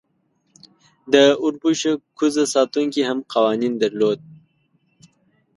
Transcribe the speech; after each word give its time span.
د 1.13 1.15
اوربشو 1.43 1.91
کوزه 2.17 2.45
ساتونکی 2.55 3.01
هم 3.09 3.17
قوانین 3.33 3.73
درلودل. 3.81 4.21